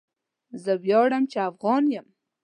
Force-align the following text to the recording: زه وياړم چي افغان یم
زه 0.63 0.71
وياړم 0.83 1.23
چي 1.31 1.37
افغان 1.49 1.83
یم 1.93 2.07